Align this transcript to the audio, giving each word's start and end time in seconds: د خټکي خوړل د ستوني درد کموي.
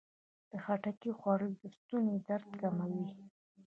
د 0.49 0.51
خټکي 0.63 1.11
خوړل 1.19 1.53
د 1.61 1.63
ستوني 1.77 2.15
درد 2.27 2.49
کموي. 2.61 3.03